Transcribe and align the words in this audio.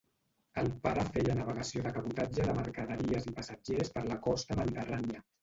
El 0.59 0.69
pare 0.85 1.03
feia 1.17 1.35
navegació 1.39 1.83
de 1.87 1.91
cabotatge 1.97 2.47
de 2.49 2.57
mercaderies 2.61 3.29
i 3.33 3.35
passatgers 3.37 3.95
per 4.01 4.05
la 4.09 4.19
costa 4.27 4.61
mediterrània. 4.65 5.25